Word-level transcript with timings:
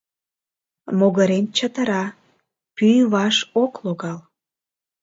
Могырем 0.97 1.45
чытыра, 1.57 2.03
пӱй 2.75 2.97
ваш 3.13 3.35
ок 3.63 3.73
логал. 3.83 4.19